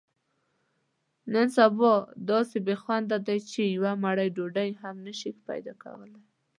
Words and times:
نن 1.33 1.47
سبا 1.55 1.91
داسې 2.29 2.57
بې 2.65 2.75
خوندۍ 2.83 3.17
دي، 3.27 3.37
چې 3.51 3.61
یوه 3.75 3.91
مړۍ 4.03 4.27
ډوډۍ 4.35 4.69
هم 4.81 4.95
نشې 5.05 5.31
پیداکولی. 5.47 6.21